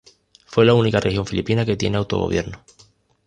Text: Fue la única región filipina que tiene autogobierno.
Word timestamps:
Fue 0.47 0.65
la 0.65 0.73
única 0.73 0.99
región 0.99 1.27
filipina 1.27 1.63
que 1.63 1.77
tiene 1.77 1.97
autogobierno. 1.97 2.63